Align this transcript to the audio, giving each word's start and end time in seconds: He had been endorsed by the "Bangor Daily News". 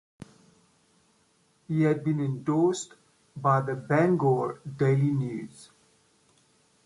He 1.67 1.83
had 1.83 2.03
been 2.03 2.19
endorsed 2.21 2.95
by 3.37 3.61
the 3.61 3.75
"Bangor 3.75 4.59
Daily 4.77 5.11
News". 5.11 5.69